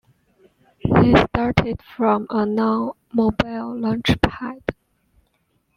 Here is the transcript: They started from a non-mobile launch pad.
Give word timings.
They 0.95 1.13
started 1.29 1.79
from 1.83 2.25
a 2.31 2.43
non-mobile 2.43 3.77
launch 3.81 4.19
pad. 4.23 4.63